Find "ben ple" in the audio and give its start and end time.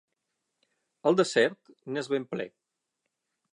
2.15-2.51